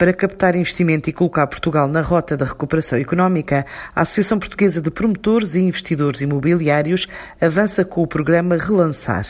[0.00, 4.90] Para captar investimento e colocar Portugal na rota da recuperação económica, a Associação Portuguesa de
[4.90, 7.06] Promotores e Investidores Imobiliários
[7.38, 9.26] avança com o programa Relançar,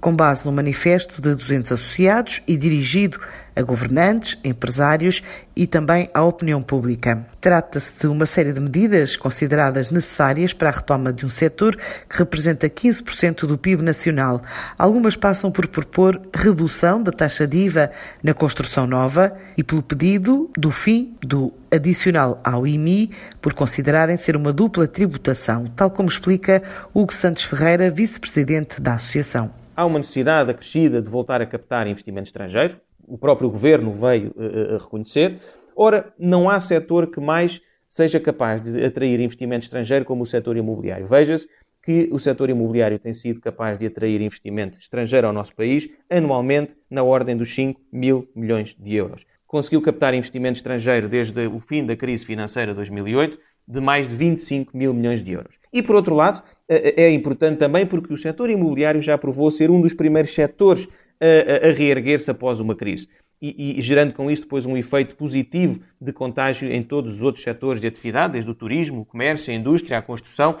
[0.00, 3.20] com base no manifesto de 200 associados e dirigido
[3.56, 5.22] a governantes, empresários
[5.54, 7.26] e também à opinião pública.
[7.40, 11.76] Trata-se de uma série de medidas consideradas necessárias para a retoma de um setor
[12.08, 14.42] que representa 15% do PIB nacional.
[14.78, 17.90] Algumas passam por propor redução da taxa de IVA
[18.22, 23.10] na construção nova e pelo pedido do fim do adicional ao IMI
[23.40, 29.50] por considerarem ser uma dupla tributação, tal como explica Hugo Santos Ferreira, vice-presidente da Associação.
[29.76, 34.78] Há uma necessidade acrescida de voltar a captar investimento estrangeiro, o próprio governo veio uh,
[34.78, 35.38] reconhecer.
[35.76, 40.56] Ora, não há setor que mais seja capaz de atrair investimento estrangeiro como o setor
[40.56, 41.06] imobiliário.
[41.06, 41.48] Veja-se
[41.82, 46.74] que o setor imobiliário tem sido capaz de atrair investimento estrangeiro ao nosso país anualmente
[46.90, 49.26] na ordem dos 5 mil milhões de euros.
[49.46, 54.14] Conseguiu captar investimento estrangeiro desde o fim da crise financeira de 2008 de mais de
[54.14, 55.54] 25 mil milhões de euros.
[55.72, 59.80] E, por outro lado, é importante também porque o setor imobiliário já provou ser um
[59.80, 60.88] dos primeiros setores
[61.20, 63.08] a, a reerguer-se após uma crise.
[63.40, 67.44] E, e, gerando com isto depois um efeito positivo de contágio em todos os outros
[67.44, 70.58] setores de atividade, desde o turismo, o comércio, a indústria, a construção,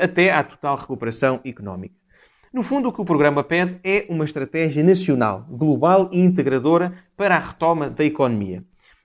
[0.00, 1.94] até à total recuperação económica.
[2.52, 7.36] No fundo, o que o programa pede é uma estratégia nacional, global e integradora para
[7.36, 8.64] a retoma da economia.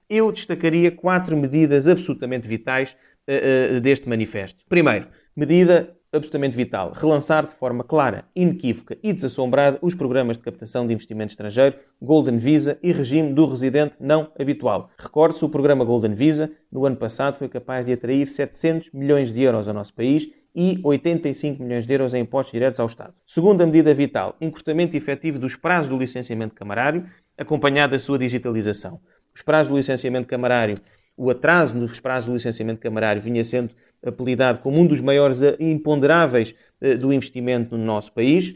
[0.09, 2.95] Eu destacaria quatro medidas absolutamente vitais
[3.29, 4.63] uh, uh, deste manifesto.
[4.67, 10.88] Primeiro, medida absolutamente vital relançar de forma clara, inequívoca e desassombrada os programas de captação
[10.88, 14.89] de investimento estrangeiro, Golden Visa e regime do residente não habitual.
[14.97, 19.41] Recorde-se, o programa Golden Visa, no ano passado, foi capaz de atrair 700 milhões de
[19.41, 23.13] euros ao nosso país e 85 milhões de euros em impostos diretos ao Estado.
[23.25, 27.05] Segunda medida vital, encurtamento efetivo dos prazos do licenciamento camarário,
[27.38, 29.00] acompanhado da sua digitalização.
[29.35, 30.77] Os prazos do licenciamento camarário
[31.17, 33.73] o atraso nos prazos do licenciamento camarário vinha sendo
[34.05, 38.53] apelidado como um dos maiores imponderáveis eh, do investimento no nosso país.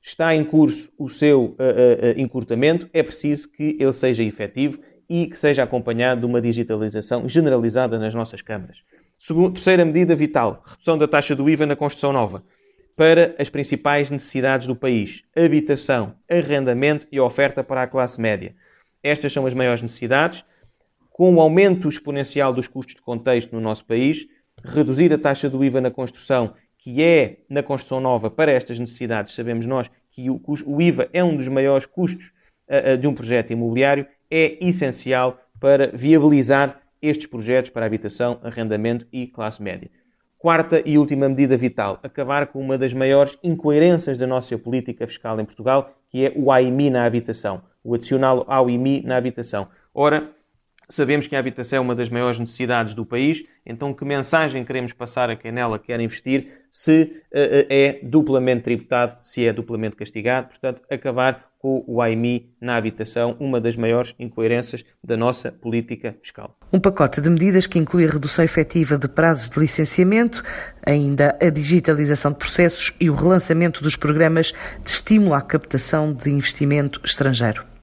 [0.00, 5.38] Está em curso o seu uh, encurtamento, é preciso que ele seja efetivo e que
[5.38, 8.78] seja acompanhado de uma digitalização generalizada nas nossas câmaras.
[9.16, 12.42] Segunda, terceira medida vital, redução da taxa do IVA na construção nova
[12.96, 18.54] para as principais necessidades do país: habitação, arrendamento e oferta para a classe média.
[19.02, 20.44] Estas são as maiores necessidades
[21.12, 24.26] com o aumento exponencial dos custos de contexto no nosso país,
[24.64, 29.34] reduzir a taxa do IVA na construção, que é na construção nova para estas necessidades,
[29.34, 32.32] sabemos nós que o, IVA é um dos maiores custos
[32.68, 39.06] uh, uh, de um projeto imobiliário, é essencial para viabilizar estes projetos para habitação, arrendamento
[39.12, 39.90] e classe média.
[40.38, 45.38] Quarta e última medida vital, acabar com uma das maiores incoerências da nossa política fiscal
[45.40, 49.68] em Portugal, que é o AIMI na habitação, o adicional ao IMI na habitação.
[49.94, 50.30] Ora,
[50.92, 54.92] Sabemos que a habitação é uma das maiores necessidades do país, então que mensagem queremos
[54.92, 60.48] passar a quem nela quer investir se uh, é duplamente tributado, se é duplamente castigado?
[60.48, 66.58] Portanto, acabar com o AIMI na habitação, uma das maiores incoerências da nossa política fiscal.
[66.70, 70.42] Um pacote de medidas que inclui a redução efetiva de prazos de licenciamento,
[70.84, 74.52] ainda a digitalização de processos e o relançamento dos programas
[74.84, 77.64] de estímulo à captação de investimento estrangeiro.